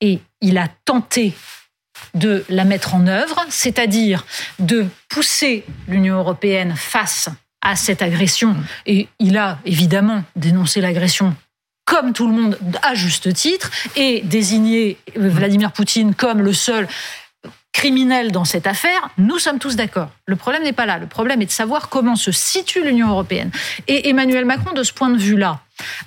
Et 0.02 0.20
il 0.42 0.58
a 0.58 0.68
tenté 0.86 1.34
de 2.14 2.46
la 2.50 2.64
mettre 2.64 2.96
en 2.96 3.08
œuvre, 3.08 3.46
c'est-à-dire 3.50 4.26
de 4.60 4.86
pousser 5.10 5.64
l'Union 5.88 6.18
européenne 6.18 6.76
face 6.76 7.30
à 7.62 7.76
cette 7.76 8.02
agression. 8.02 8.56
Et 8.86 9.08
il 9.20 9.38
a 9.38 9.60
évidemment 9.66 10.24
dénoncé 10.36 10.82
l'agression 10.82 11.36
comme 11.86 12.14
tout 12.14 12.28
le 12.28 12.34
monde 12.34 12.58
à 12.82 12.96
juste 12.96 13.34
titre 13.34 13.70
et 13.96 14.22
désigné 14.22 14.98
euh, 15.18 15.30
Vladimir 15.30 15.72
Poutine 15.72 16.16
comme 16.16 16.42
le 16.42 16.54
seul 16.54 16.88
criminel 17.74 18.32
dans 18.32 18.46
cette 18.46 18.68
affaire, 18.68 19.10
nous 19.18 19.40
sommes 19.40 19.60
tous 19.60 19.76
d'accord. 19.76 20.10
Le 20.28 20.36
problème 20.36 20.64
n'est 20.64 20.74
pas 20.74 20.86
là. 20.86 21.00
Le 21.00 21.08
problème 21.08 21.42
est 21.42 21.48
de 21.48 21.52
savoir 21.52 21.90
comment 21.90 22.16
se 22.16 22.32
situe 22.32 22.84
l'Union 22.86 23.10
européenne. 23.10 23.52
Et 23.88 24.10
Emmanuel 24.10 24.46
Macron, 24.46 24.74
de 24.74 24.84
ce 24.84 24.94
point 24.94 25.10
de 25.10 25.18
vue-là, 25.18 25.60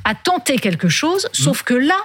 a 0.05 0.15
tenté 0.15 0.57
quelque 0.57 0.89
chose, 0.89 1.29
sauf 1.33 1.65
que 1.65 1.75
là, 1.75 1.99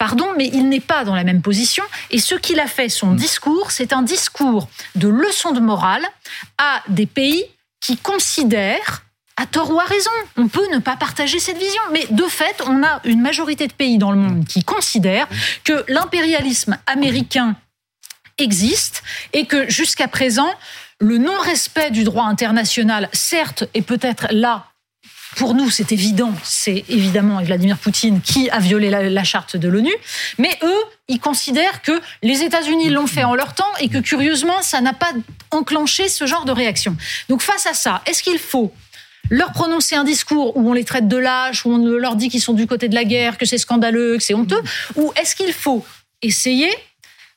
pardon, 0.00 0.28
mais 0.34 0.46
il 0.46 0.70
n'est 0.70 0.80
pas 0.80 1.04
dans 1.04 1.14
la 1.14 1.24
même 1.24 1.42
position. 1.42 1.84
Et 2.10 2.18
ce 2.18 2.34
qu'il 2.34 2.58
a 2.58 2.66
fait, 2.66 2.88
son 2.88 3.12
discours, 3.12 3.70
c'est 3.70 3.92
un 3.92 4.02
discours 4.02 4.66
de 4.94 5.08
leçon 5.08 5.52
de 5.52 5.60
morale 5.60 6.06
à 6.56 6.82
des 6.88 7.04
pays 7.04 7.44
qui 7.82 7.98
considèrent 7.98 9.04
à 9.36 9.44
tort 9.44 9.70
ou 9.70 9.78
à 9.78 9.84
raison. 9.84 10.10
On 10.38 10.48
peut 10.48 10.66
ne 10.72 10.78
pas 10.78 10.96
partager 10.96 11.38
cette 11.38 11.58
vision. 11.58 11.82
Mais 11.92 12.06
de 12.10 12.24
fait, 12.24 12.62
on 12.66 12.82
a 12.82 13.02
une 13.04 13.20
majorité 13.20 13.66
de 13.66 13.74
pays 13.74 13.98
dans 13.98 14.10
le 14.10 14.16
monde 14.16 14.46
qui 14.46 14.64
considèrent 14.64 15.28
que 15.64 15.84
l'impérialisme 15.88 16.78
américain 16.86 17.54
existe 18.38 19.02
et 19.34 19.44
que 19.44 19.68
jusqu'à 19.68 20.08
présent, 20.08 20.50
le 20.98 21.18
non-respect 21.18 21.90
du 21.90 22.04
droit 22.04 22.24
international, 22.24 23.10
certes, 23.12 23.64
est 23.74 23.82
peut-être 23.82 24.28
là. 24.30 24.69
Pour 25.36 25.54
nous, 25.54 25.70
c'est 25.70 25.92
évident, 25.92 26.32
c'est 26.42 26.84
évidemment 26.88 27.42
Vladimir 27.42 27.78
Poutine 27.78 28.20
qui 28.20 28.50
a 28.50 28.58
violé 28.58 28.90
la, 28.90 29.24
charte 29.24 29.56
de 29.56 29.68
l'ONU, 29.68 29.92
mais 30.38 30.50
eux, 30.62 30.82
ils 31.08 31.20
considèrent 31.20 31.82
que 31.82 32.00
les 32.22 32.42
États-Unis 32.42 32.90
l'ont 32.90 33.06
fait 33.06 33.24
en 33.24 33.34
leur 33.34 33.54
temps 33.54 33.72
et 33.80 33.88
que 33.88 33.98
curieusement, 33.98 34.60
ça 34.62 34.80
n'a 34.80 34.92
pas 34.92 35.12
enclenché 35.50 36.08
ce 36.08 36.26
genre 36.26 36.44
de 36.44 36.52
réaction. 36.52 36.96
Donc 37.28 37.42
face 37.42 37.66
à 37.66 37.74
ça, 37.74 38.02
est-ce 38.06 38.22
qu'il 38.22 38.38
faut 38.38 38.72
leur 39.30 39.52
prononcer 39.52 39.94
un 39.94 40.04
discours 40.04 40.56
où 40.56 40.68
on 40.68 40.72
les 40.72 40.84
traite 40.84 41.06
de 41.06 41.16
lâches, 41.16 41.64
où 41.64 41.70
on 41.70 41.78
leur 41.78 42.16
dit 42.16 42.28
qu'ils 42.28 42.42
sont 42.42 42.54
du 42.54 42.66
côté 42.66 42.88
de 42.88 42.94
la 42.94 43.04
guerre, 43.04 43.38
que 43.38 43.46
c'est 43.46 43.58
scandaleux, 43.58 44.16
que 44.16 44.22
c'est 44.22 44.34
honteux, 44.34 44.62
ou 44.96 45.12
est-ce 45.20 45.36
qu'il 45.36 45.52
faut 45.52 45.84
essayer 46.22 46.70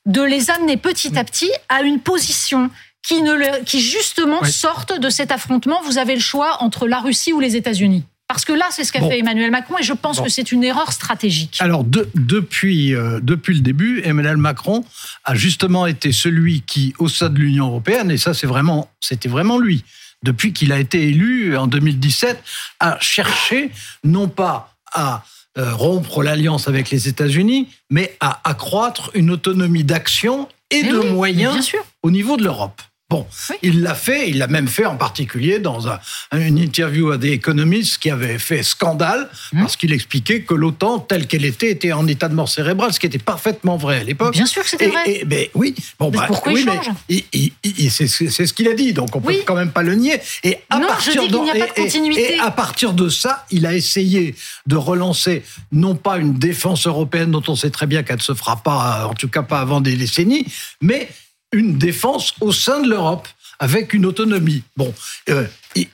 de 0.06 0.20
les 0.20 0.50
amener 0.50 0.76
petit 0.76 1.16
à 1.16 1.24
petit 1.24 1.50
à 1.68 1.82
une 1.82 2.00
position 2.00 2.70
qui, 3.06 3.22
ne 3.22 3.32
le- 3.34 3.64
qui 3.64 3.80
justement 3.80 4.38
Oui. 4.42 4.50
sorte 4.52 4.98
de 4.98 5.10
cet 5.10 5.30
affrontement 5.32 5.80
Vous 5.84 5.98
avez 5.98 6.14
le 6.14 6.20
choix 6.20 6.62
entre 6.62 6.86
la 6.88 6.98
Russie 7.00 7.32
ou 7.32 7.40
les 7.40 7.56
États-Unis. 7.56 8.04
Parce 8.26 8.46
que 8.46 8.52
là, 8.54 8.64
c'est 8.70 8.84
ce 8.84 8.92
qu'a 8.92 9.00
Bon. 9.00 9.10
fait 9.10 9.18
Emmanuel 9.18 9.50
Macron 9.50 9.76
et 9.78 9.82
je 9.82 9.92
pense 9.92 10.16
Bon. 10.16 10.24
que 10.24 10.30
c'est 10.30 10.50
une 10.50 10.64
erreur 10.64 10.92
stratégique. 10.92 11.56
Alors, 11.60 11.84
de- 11.84 12.08
depuis, 12.14 12.94
euh, 12.94 13.20
depuis 13.22 13.54
le 13.54 13.60
début, 13.60 14.00
Emmanuel 14.02 14.38
Macron 14.38 14.84
a 15.24 15.34
justement 15.34 15.86
été 15.86 16.10
celui 16.10 16.62
qui, 16.62 16.94
au 16.98 17.08
sein 17.08 17.28
de 17.28 17.38
l'Union 17.38 17.66
européenne, 17.66 18.10
et 18.10 18.16
ça, 18.16 18.32
c'est 18.32 18.46
vraiment, 18.46 18.90
c'était 19.00 19.28
vraiment 19.28 19.58
lui, 19.58 19.84
depuis 20.22 20.54
qu'il 20.54 20.72
a 20.72 20.78
été 20.80 21.02
élu 21.06 21.54
en 21.56 21.66
2017, 21.66 22.42
a 22.80 22.96
cherché 23.00 23.70
non 24.04 24.28
pas 24.28 24.74
à 24.94 25.22
euh, 25.56 25.72
rompre 25.74 26.22
l'alliance 26.24 26.66
avec 26.66 26.90
les 26.90 27.06
États-Unis, 27.06 27.68
mais 27.88 28.16
à 28.18 28.40
accroître 28.48 29.10
une 29.14 29.30
autonomie 29.30 29.84
d'action 29.84 30.48
et 30.70 30.82
Mais 30.82 30.88
de 30.90 30.98
oui, 30.98 31.10
moyens 31.10 31.70
au 32.02 32.10
niveau 32.10 32.36
de 32.36 32.42
l'Europe. 32.42 32.82
Bon, 33.10 33.26
Oui. 33.50 33.56
il 33.62 33.82
l'a 33.82 33.94
fait, 33.94 34.30
il 34.30 34.38
l'a 34.38 34.46
même 34.46 34.66
fait 34.66 34.86
en 34.86 34.96
particulier 34.96 35.58
dans 35.58 35.88
un- 35.88 36.00
une 36.32 36.56
interview 36.58 37.10
à 37.10 37.18
The 37.18 37.24
Economist 37.24 37.98
qui 37.98 38.10
avait 38.10 38.38
fait 38.38 38.62
scandale 38.62 39.28
Mmh. 39.52 39.60
parce 39.60 39.76
qu'il 39.76 39.92
expliquait 39.92 40.40
que 40.40 40.54
l'OTAN, 40.54 41.00
telle 41.00 41.26
qu'elle 41.26 41.44
était, 41.44 41.70
était 41.70 41.92
en 41.92 42.06
état 42.06 42.28
de 42.28 42.34
mort 42.34 42.48
cérébrale, 42.48 42.94
ce 42.94 42.98
qui 43.00 43.04
était 43.06 43.18
parfaitement 43.18 43.76
vrai 43.76 43.98
à 44.00 44.04
l'époque. 44.04 44.32
Bien 44.32 44.46
sûr 44.46 44.62
que 44.62 44.70
c'était 44.70 44.88
vrai. 44.88 45.02
et- 45.06 45.24
ben 45.26 45.46
oui. 45.54 45.74
Bon, 45.98 46.10
Mais 46.10 46.16
bah, 46.16 46.24
pourquoi 46.28 46.52
oui, 46.54 46.64
change 46.64 46.86
il- 47.10 47.90
c'est 47.90 48.06
ce 48.46 48.52
qu'il 48.54 48.68
a 48.68 48.74
dit, 48.74 48.94
donc 48.94 49.14
on 49.14 49.20
peut 49.20 49.28
Oui. 49.28 49.42
quand 49.44 49.54
même 49.54 49.70
pas 49.70 49.82
le 49.82 49.94
nier. 49.96 50.18
Et 50.42 50.58
à 50.70 50.76
Non, 50.78 50.84
je 50.84 50.88
partir 50.88 51.12
dis 51.22 51.28
qu'il 51.28 51.42
n'y 51.42 51.50
a 51.50 51.54
de- 51.54 51.58
pas 51.58 51.66
de 51.66 51.70
et- 51.76 51.80
et- 51.80 51.84
continuité. 51.84 52.34
Et, 52.36 52.38
à 52.40 52.50
partir 52.50 52.94
de 52.94 53.10
ça, 53.10 53.44
il 53.50 53.66
a 53.66 53.74
essayé 53.74 54.34
de 54.66 54.76
relancer 54.76 55.42
non 55.72 55.94
pas 55.94 56.16
une 56.16 56.34
défense 56.38 56.86
européenne 56.86 57.30
dont 57.30 57.42
on 57.48 57.54
sait 57.54 57.70
très 57.70 57.86
bien 57.86 58.02
qu'elle 58.02 58.16
ne 58.16 58.22
se 58.22 58.32
fera 58.34 58.56
pas, 58.62 59.06
en 59.06 59.14
tout 59.14 59.28
cas 59.28 59.42
pas 59.42 59.60
avant 59.60 59.82
des 59.82 59.94
décennies, 59.96 60.46
mais 60.80 61.08
une 61.54 61.78
défense 61.78 62.34
au 62.40 62.52
sein 62.52 62.82
de 62.82 62.88
l'Europe 62.90 63.28
avec 63.60 63.94
une 63.94 64.04
autonomie. 64.04 64.62
Bon, 64.76 64.92
euh, 65.30 65.46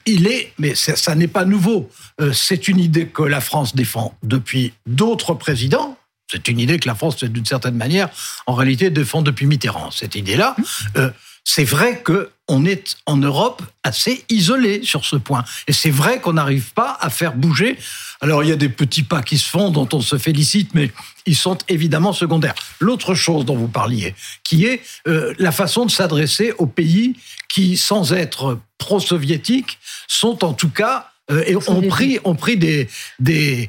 il- 0.06 0.26
est, 0.26 0.52
mais 0.58 0.74
ça, 0.74 0.96
ça 0.96 1.14
n'est 1.14 1.28
pas 1.28 1.44
nouveau. 1.44 1.90
Euh, 2.20 2.32
c'est 2.32 2.68
une 2.68 2.80
idée 2.80 3.06
que 3.06 3.22
la 3.22 3.40
France 3.40 3.76
défend 3.76 4.16
depuis 4.22 4.72
d'autres 4.86 5.34
présidents. 5.34 5.96
C'est 6.30 6.48
une 6.48 6.58
idée 6.60 6.78
que 6.78 6.88
la 6.88 6.94
France, 6.94 7.22
d'une 7.24 7.44
certaine 7.44 7.74
manière, 7.76 8.08
en 8.46 8.54
réalité, 8.54 8.88
défend 8.90 9.20
depuis 9.20 9.46
Mitterrand. 9.46 9.90
Cette 9.90 10.14
idée-là, 10.14 10.56
euh, 10.96 11.10
c'est 11.52 11.64
vrai 11.64 12.00
que 12.00 12.30
on 12.46 12.64
est 12.64 12.96
en 13.06 13.16
Europe 13.16 13.60
assez 13.82 14.24
isolé 14.28 14.82
sur 14.84 15.04
ce 15.04 15.16
point. 15.16 15.42
Et 15.66 15.72
c'est 15.72 15.90
vrai 15.90 16.20
qu'on 16.20 16.34
n'arrive 16.34 16.72
pas 16.74 16.96
à 17.00 17.10
faire 17.10 17.34
bouger. 17.34 17.76
Alors 18.20 18.44
il 18.44 18.50
y 18.50 18.52
a 18.52 18.56
des 18.56 18.68
petits 18.68 19.02
pas 19.02 19.20
qui 19.20 19.36
se 19.36 19.48
font 19.48 19.70
dont 19.70 19.88
on 19.92 20.00
se 20.00 20.16
félicite, 20.16 20.74
mais 20.74 20.92
ils 21.26 21.34
sont 21.34 21.58
évidemment 21.68 22.12
secondaires. 22.12 22.54
L'autre 22.78 23.14
chose 23.14 23.44
dont 23.44 23.56
vous 23.56 23.66
parliez, 23.66 24.14
qui 24.44 24.64
est 24.64 24.80
euh, 25.08 25.34
la 25.38 25.50
façon 25.50 25.86
de 25.86 25.90
s'adresser 25.90 26.52
aux 26.58 26.66
pays 26.66 27.16
qui, 27.48 27.76
sans 27.76 28.12
être 28.12 28.60
pro-soviétiques, 28.78 29.80
sont 30.06 30.44
en 30.44 30.52
tout 30.52 30.70
cas 30.70 31.10
euh, 31.32 31.42
et 31.48 31.56
ont 31.56 31.82
pris, 31.82 32.20
ont 32.22 32.36
pris 32.36 32.56
des, 32.56 32.88
des 33.18 33.68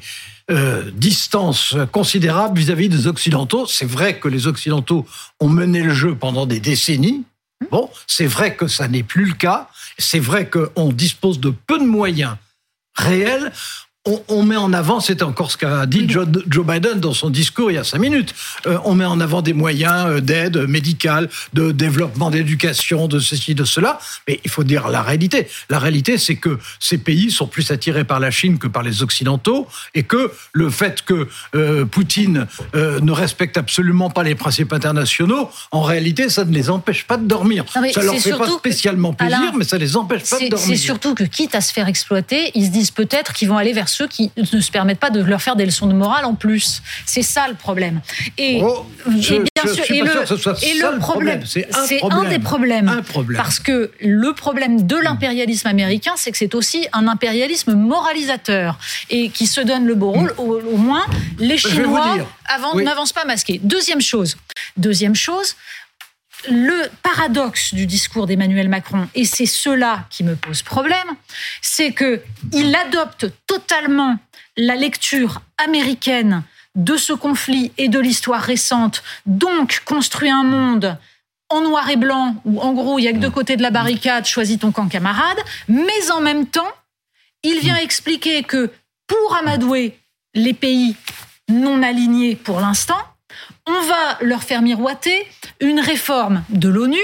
euh, 0.52 0.88
distances 0.94 1.74
considérables 1.90 2.56
vis-à-vis 2.56 2.88
des 2.88 3.08
Occidentaux. 3.08 3.66
C'est 3.66 3.90
vrai 3.90 4.20
que 4.20 4.28
les 4.28 4.46
Occidentaux 4.46 5.04
ont 5.40 5.48
mené 5.48 5.82
le 5.82 5.94
jeu 5.94 6.14
pendant 6.14 6.46
des 6.46 6.60
décennies. 6.60 7.24
Bon, 7.70 7.90
c'est 8.06 8.26
vrai 8.26 8.56
que 8.56 8.66
ça 8.66 8.88
n'est 8.88 9.02
plus 9.02 9.26
le 9.26 9.34
cas. 9.34 9.68
C'est 9.98 10.18
vrai 10.20 10.48
qu'on 10.48 10.92
dispose 10.92 11.40
de 11.40 11.50
peu 11.50 11.78
de 11.78 11.84
moyens 11.84 12.36
réels 12.94 13.52
on, 14.04 14.42
met 14.42 14.56
en 14.56 14.72
avant, 14.72 14.98
c'est 14.98 15.22
encore 15.22 15.52
ce 15.52 15.56
qu'a 15.56 15.86
dit 15.86 16.08
Joe, 16.08 16.26
Biden 16.26 16.98
dans 16.98 17.12
son 17.12 17.30
discours 17.30 17.70
il 17.70 17.74
y 17.74 17.78
a 17.78 17.84
cinq 17.84 18.00
minutes, 18.00 18.34
euh, 18.66 18.78
on 18.84 18.96
met 18.96 19.04
en 19.04 19.20
avant 19.20 19.42
des 19.42 19.52
moyens 19.52 20.06
euh, 20.06 20.20
d'aide 20.20 20.56
médicale, 20.68 21.28
de 21.52 21.70
développement 21.70 22.30
d'éducation, 22.30 23.06
de 23.06 23.20
ceci, 23.20 23.54
de 23.54 23.64
cela, 23.64 24.00
mais 24.26 24.40
il 24.44 24.50
faut 24.50 24.64
dire 24.64 24.88
la 24.88 25.02
réalité. 25.02 25.46
La 25.70 25.78
réalité, 25.78 26.18
c'est 26.18 26.34
que 26.34 26.58
ces 26.80 26.98
pays 26.98 27.30
sont 27.30 27.46
plus 27.46 27.70
attirés 27.70 28.02
par 28.02 28.18
la 28.18 28.32
Chine 28.32 28.58
que 28.58 28.66
par 28.66 28.82
les 28.82 29.04
Occidentaux, 29.04 29.68
et 29.94 30.02
que 30.02 30.32
le 30.52 30.68
fait 30.68 31.02
que 31.02 31.28
euh, 31.54 31.84
Poutine 31.84 32.46
ne 32.74 33.12
respecte 33.12 33.56
absolument 33.56 34.10
pas 34.10 34.24
les 34.24 34.34
principes 34.34 34.72
internationaux, 34.72 35.48
en 35.70 35.82
réalité, 35.82 36.28
ça 36.28 36.44
ne 36.44 36.52
les 36.52 36.70
empêche 36.70 37.06
pas 37.06 37.18
de 37.18 37.26
dormir. 37.26 37.64
ça 37.70 38.02
leur 38.02 38.16
fait 38.16 38.30
pas 38.30 38.48
spécialement 38.48 39.12
plaisir, 39.12 39.52
mais 39.56 39.64
ça 39.64 39.78
les 39.78 39.96
empêche 39.96 40.28
pas 40.28 40.40
de 40.40 40.48
dormir. 40.48 40.68
C'est 40.68 40.76
surtout 40.76 41.14
que, 41.14 41.24
quitte 41.24 41.54
à 41.54 41.60
se 41.60 41.72
faire 41.72 41.86
exploiter, 41.86 42.50
ils 42.54 42.66
se 42.66 42.70
disent 42.70 42.90
peut-être 42.90 43.32
qu'ils 43.32 43.48
vont 43.48 43.58
aller 43.58 43.72
vers 43.72 43.88
ceux 43.92 44.08
qui 44.08 44.30
ne 44.36 44.60
se 44.60 44.70
permettent 44.70 44.98
pas 44.98 45.10
de 45.10 45.22
leur 45.22 45.42
faire 45.42 45.56
des 45.56 45.64
leçons 45.64 45.86
de 45.86 45.92
morale 45.92 46.24
en 46.24 46.34
plus. 46.34 46.82
C'est 47.06 47.22
ça 47.22 47.46
le 47.48 47.54
problème. 47.54 48.00
Et, 48.38 48.60
oh, 48.62 48.86
bien 49.06 49.66
sûr, 49.72 49.84
et 49.90 50.00
le, 50.00 50.98
problème, 50.98 51.42
c'est 51.44 51.68
un, 52.02 52.24
des 52.24 52.38
problèmes. 52.38 53.02
Parce 53.36 53.58
que 53.58 53.90
le 54.00 54.32
problème 54.32 54.86
de 54.86 54.96
l'impérialisme 54.96 55.68
américain, 55.68 56.12
c'est 56.16 56.32
que 56.32 56.38
c'est 56.38 56.54
aussi 56.54 56.86
un 56.92 57.06
impérialisme 57.08 57.74
moralisateur 57.74 58.78
et 59.10 59.28
qui 59.28 59.46
se 59.46 59.60
donne 59.60 59.86
le 59.86 59.94
beau 59.94 60.12
rôle. 60.12 60.34
Au, 60.38 60.60
au 60.60 60.76
moins, 60.76 61.04
les 61.38 61.58
Chinois 61.58 62.16
n'avancent 62.76 63.12
pas 63.12 63.24
masqués. 63.24 63.60
Deuxième 63.62 64.00
chose. 64.00 64.36
Deuxième 64.76 65.14
chose 65.14 65.54
le 66.48 66.88
paradoxe 67.02 67.74
du 67.74 67.86
discours 67.86 68.26
d'Emmanuel 68.26 68.68
Macron, 68.68 69.08
et 69.14 69.24
c'est 69.24 69.46
cela 69.46 70.06
qui 70.10 70.24
me 70.24 70.36
pose 70.36 70.62
problème, 70.62 71.16
c'est 71.60 71.94
qu'il 71.94 72.76
adopte 72.76 73.26
totalement 73.46 74.16
la 74.56 74.76
lecture 74.76 75.42
américaine 75.58 76.42
de 76.74 76.96
ce 76.96 77.12
conflit 77.12 77.72
et 77.78 77.88
de 77.88 77.98
l'histoire 77.98 78.40
récente, 78.40 79.02
donc 79.26 79.82
construit 79.84 80.30
un 80.30 80.42
monde 80.42 80.96
en 81.50 81.60
noir 81.60 81.88
et 81.90 81.96
blanc, 81.96 82.36
où 82.44 82.60
en 82.60 82.72
gros 82.72 82.98
il 82.98 83.04
y 83.04 83.08
a 83.08 83.12
que 83.12 83.18
deux 83.18 83.30
côtés 83.30 83.56
de 83.56 83.62
la 83.62 83.70
barricade, 83.70 84.24
choisis 84.24 84.58
ton 84.58 84.72
camp 84.72 84.88
camarade, 84.88 85.38
mais 85.68 86.10
en 86.10 86.20
même 86.20 86.46
temps, 86.46 86.72
il 87.42 87.58
vient 87.60 87.76
expliquer 87.76 88.42
que 88.42 88.70
pour 89.06 89.36
amadouer 89.36 89.98
les 90.34 90.54
pays 90.54 90.96
non 91.48 91.82
alignés 91.82 92.36
pour 92.36 92.60
l'instant, 92.60 92.98
on 93.66 93.80
va 93.82 94.18
leur 94.20 94.42
faire 94.42 94.62
miroiter 94.62 95.26
une 95.60 95.80
réforme 95.80 96.44
de 96.48 96.68
l'ONU 96.68 97.00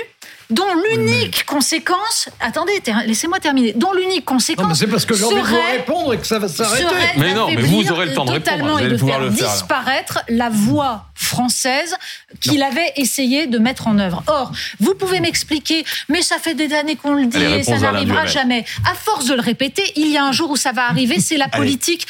dont 0.51 0.65
l'unique 0.91 1.45
conséquence, 1.45 2.29
attendez, 2.41 2.83
laissez-moi 3.07 3.39
terminer, 3.39 3.73
dont 3.75 3.93
l'unique 3.93 4.25
conséquence, 4.25 4.79
c'est 4.79 4.87
parce 4.87 5.05
que 5.05 5.15
l'envie 5.15 5.35
de 5.35 5.77
répondre 5.77 6.15
et 6.15 6.19
que 6.19 6.27
ça 6.27 6.39
va 6.39 6.49
s'arrêter. 6.49 6.87
Mais 7.17 7.35
non, 7.35 7.49
mais 7.49 7.63
vous 7.63 7.91
aurez 7.91 8.07
le 8.07 8.15
temps 8.15 8.25
de 8.25 8.33
répondre, 8.33 8.81
et 8.81 8.89
de 8.89 8.97
faire, 8.97 9.31
disparaître 9.31 10.21
la 10.29 10.49
voix 10.49 11.07
française 11.15 11.97
qu'il 12.41 12.63
avait 12.63 12.93
essayé 12.97 13.47
de 13.47 13.59
mettre 13.59 13.89
en 13.89 13.99
œuvre. 13.99 14.23
Or, 14.27 14.53
vous 14.81 14.95
pouvez 14.95 15.21
m'expliquer, 15.21 15.85
mais 16.09 16.23
ça 16.23 16.39
fait 16.39 16.55
des 16.55 16.73
années 16.75 16.97
qu'on 16.97 17.15
le 17.15 17.27
dit 17.27 17.43
et 17.43 17.63
ça 17.63 17.79
n'arrivera 17.79 18.27
jamais. 18.27 18.65
À 18.91 18.95
force 18.95 19.27
de 19.27 19.35
le 19.35 19.41
répéter, 19.41 19.83
il 19.97 20.09
y 20.09 20.17
a 20.17 20.25
un 20.25 20.33
jour 20.33 20.51
où 20.51 20.57
ça 20.57 20.73
va 20.73 20.89
arriver. 20.89 21.21
C'est 21.21 21.37
la 21.37 21.49
politique 21.49 22.07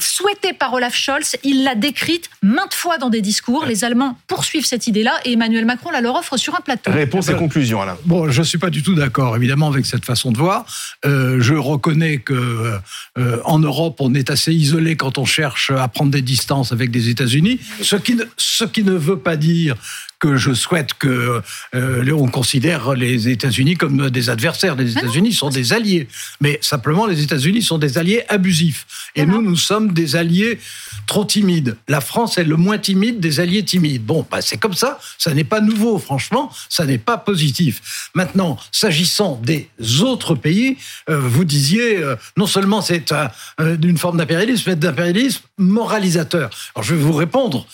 souhaitée 0.00 0.52
par 0.52 0.72
Olaf 0.74 0.94
Scholz. 0.94 1.36
Il 1.44 1.64
l'a 1.64 1.74
décrite 1.74 2.28
maintes 2.42 2.74
fois 2.74 2.98
dans 2.98 3.10
des 3.10 3.20
discours. 3.20 3.64
Les 3.64 3.84
Allemands 3.84 4.16
poursuivent 4.26 4.66
cette 4.66 4.86
idée-là 4.86 5.14
et 5.24 5.32
Emmanuel 5.32 5.64
Macron 5.64 5.90
la 5.90 6.00
leur 6.00 6.16
offre 6.16 6.36
sur 6.36 6.54
un 6.54 6.60
plateau. 6.60 6.90
Réponse 6.90 7.28
et 7.28 7.34
conclusion, 7.34 7.61
Bon, 8.04 8.30
je 8.30 8.40
ne 8.40 8.44
suis 8.44 8.58
pas 8.58 8.70
du 8.70 8.82
tout 8.82 8.94
d'accord, 8.94 9.36
évidemment, 9.36 9.68
avec 9.68 9.86
cette 9.86 10.04
façon 10.04 10.32
de 10.32 10.38
voir. 10.38 10.66
Euh, 11.04 11.38
je 11.40 11.54
reconnais 11.54 12.18
que 12.18 12.78
euh, 13.18 13.40
en 13.44 13.58
Europe, 13.58 13.96
on 14.00 14.14
est 14.14 14.30
assez 14.30 14.52
isolé 14.52 14.96
quand 14.96 15.18
on 15.18 15.24
cherche 15.24 15.70
à 15.70 15.86
prendre 15.88 16.10
des 16.10 16.22
distances 16.22 16.72
avec 16.72 16.90
des 16.90 17.08
États-Unis. 17.08 17.60
Ce 17.80 17.96
ce 18.36 18.64
qui 18.64 18.82
ne 18.84 18.92
veut 18.92 19.18
pas 19.18 19.36
dire 19.36 19.76
que 20.22 20.36
je 20.36 20.54
souhaite 20.54 20.94
que 20.94 21.42
euh, 21.74 22.12
on 22.12 22.28
considère 22.28 22.94
les 22.94 23.28
États-Unis 23.28 23.76
comme 23.76 24.08
des 24.08 24.30
adversaires. 24.30 24.76
Les 24.76 24.92
États-Unis 24.92 25.32
sont 25.32 25.50
des 25.50 25.72
alliés, 25.72 26.06
mais 26.40 26.60
simplement 26.62 27.06
les 27.06 27.20
États-Unis 27.24 27.62
sont 27.62 27.78
des 27.78 27.98
alliés 27.98 28.22
abusifs. 28.28 28.86
Et 29.16 29.26
nous, 29.26 29.42
nous 29.42 29.56
sommes 29.56 29.92
des 29.92 30.14
alliés 30.14 30.60
trop 31.08 31.24
timides. 31.24 31.76
La 31.88 32.00
France 32.00 32.38
est 32.38 32.44
le 32.44 32.56
moins 32.56 32.78
timide 32.78 33.18
des 33.18 33.40
alliés 33.40 33.64
timides. 33.64 34.04
Bon, 34.04 34.24
bah, 34.30 34.40
c'est 34.42 34.58
comme 34.58 34.74
ça. 34.74 35.00
Ça 35.18 35.34
n'est 35.34 35.42
pas 35.42 35.60
nouveau, 35.60 35.98
franchement. 35.98 36.52
Ça 36.68 36.84
n'est 36.86 36.98
pas 36.98 37.18
positif. 37.18 38.10
Maintenant, 38.14 38.58
s'agissant 38.70 39.40
des 39.42 39.68
autres 40.02 40.36
pays, 40.36 40.76
euh, 41.10 41.18
vous 41.18 41.44
disiez 41.44 41.98
euh, 41.98 42.14
non 42.36 42.46
seulement 42.46 42.80
c'est 42.80 43.10
euh, 43.10 43.76
une 43.82 43.98
forme 43.98 44.18
d'impérialisme, 44.18 44.70
mais 44.70 44.76
d'impérialisme 44.76 45.42
moralisateur. 45.58 46.50
Alors 46.74 46.84
je 46.84 46.94
vais 46.94 47.02
vous 47.02 47.12
répondre. 47.12 47.66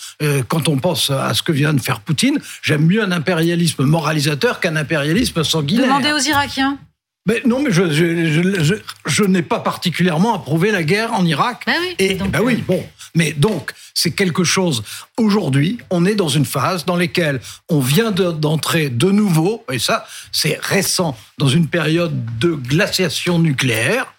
quand 0.47 0.67
on 0.67 0.77
pense 0.77 1.09
à 1.09 1.33
ce 1.33 1.41
que 1.43 1.51
vient 1.51 1.73
de 1.73 1.81
faire 1.81 1.99
Poutine, 2.01 2.38
j'aime 2.61 2.85
mieux 2.85 3.03
un 3.03 3.11
impérialisme 3.11 3.83
moralisateur 3.83 4.59
qu'un 4.59 4.75
impérialisme 4.75 5.43
sanguinaire. 5.43 5.85
Demandez 5.85 6.11
aux 6.11 6.19
Irakiens. 6.19 6.77
Mais 7.25 7.41
non, 7.45 7.61
mais 7.61 7.71
je, 7.71 7.91
je, 7.91 8.75
je, 9.05 9.23
n'ai 9.23 9.41
pas 9.43 9.59
particulièrement 9.59 10.33
approuvé 10.33 10.71
la 10.71 10.83
guerre 10.83 11.13
en 11.13 11.25
Irak. 11.25 11.63
Ben 11.65 11.75
oui, 11.79 11.95
et 11.99 12.15
ben 12.15 12.41
oui, 12.41 12.63
bon. 12.67 12.83
Mais 13.13 13.33
donc, 13.33 13.73
c'est 13.93 14.11
quelque 14.11 14.43
chose. 14.43 14.83
Aujourd'hui, 15.17 15.77
on 15.89 16.05
est 16.05 16.15
dans 16.15 16.29
une 16.29 16.45
phase 16.45 16.85
dans 16.85 16.95
laquelle 16.95 17.39
on 17.69 17.81
vient 17.81 18.11
d'entrer 18.11 18.89
de 18.89 19.11
nouveau, 19.11 19.63
et 19.71 19.79
ça, 19.79 20.07
c'est 20.31 20.57
récent, 20.61 21.17
dans 21.37 21.47
une 21.47 21.67
période 21.67 22.13
de 22.39 22.53
glaciation 22.53 23.37
nucléaire. 23.37 24.13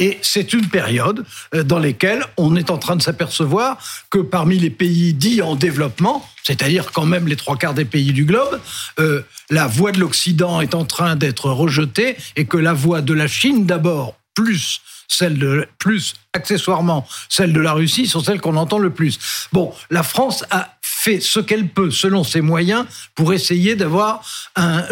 Et 0.00 0.18
c'est 0.22 0.52
une 0.54 0.66
période 0.66 1.24
euh, 1.54 1.62
dans 1.62 1.78
laquelle 1.78 2.24
on 2.36 2.56
est 2.56 2.70
en 2.70 2.78
train 2.78 2.96
de 2.96 3.02
s'apercevoir 3.02 3.78
que 4.10 4.18
parmi 4.18 4.58
les 4.58 4.70
pays 4.70 5.12
dits 5.14 5.42
en 5.42 5.54
développement, 5.54 6.28
c'est-à-dire 6.42 6.90
quand 6.90 7.06
même 7.06 7.28
les 7.28 7.36
trois 7.36 7.56
quarts 7.56 7.74
des 7.74 7.84
pays 7.84 8.12
du 8.12 8.24
globe, 8.24 8.58
euh, 8.98 9.22
la 9.50 9.66
voix 9.66 9.92
de 9.92 10.00
l'Occident 10.00 10.60
est 10.60 10.74
en 10.74 10.86
train 10.86 11.14
d'être 11.14 11.50
rejetée 11.50 12.16
et 12.34 12.46
que 12.46 12.56
la 12.56 12.72
voix 12.72 13.02
de 13.02 13.12
la 13.12 13.28
Chine 13.28 13.66
d'abord, 13.66 14.16
plus 14.34 14.80
celle 15.06 15.38
de 15.38 15.66
plus 15.78 16.14
accessoirement 16.32 17.06
celle 17.28 17.52
de 17.52 17.60
la 17.60 17.72
Russie 17.72 18.06
sont 18.06 18.20
celles 18.20 18.40
qu'on 18.40 18.56
entend 18.56 18.78
le 18.78 18.90
plus. 18.90 19.18
Bon, 19.52 19.74
la 19.90 20.02
France 20.02 20.44
a 20.50 20.76
fait 21.02 21.20
ce 21.20 21.40
qu'elle 21.40 21.68
peut 21.68 21.90
selon 21.90 22.24
ses 22.24 22.42
moyens 22.42 22.84
pour 23.14 23.32
essayer 23.32 23.74
d'avoir 23.74 24.22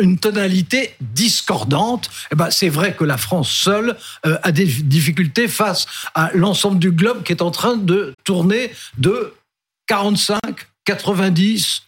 une 0.00 0.18
tonalité 0.18 0.94
discordante. 1.00 2.08
Eh 2.32 2.34
ben, 2.34 2.50
c'est 2.50 2.70
vrai 2.70 2.94
que 2.94 3.04
la 3.04 3.18
France 3.18 3.50
seule 3.50 3.94
euh, 4.24 4.38
a 4.42 4.50
des 4.50 4.64
difficultés 4.64 5.48
face 5.48 5.86
à 6.14 6.30
l'ensemble 6.32 6.78
du 6.78 6.92
globe 6.92 7.22
qui 7.24 7.32
est 7.32 7.42
en 7.42 7.50
train 7.50 7.76
de 7.76 8.14
tourner 8.24 8.72
de 8.96 9.34
45, 9.86 10.40
90 10.86 11.82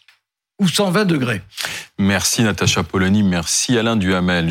ou 0.61 0.69
120 0.69 1.05
degrés. 1.07 1.41
Merci 1.99 2.43
Natacha 2.43 2.83
Polony, 2.83 3.23
merci 3.23 3.79
Alain 3.79 3.97
Duhamel. 3.97 4.49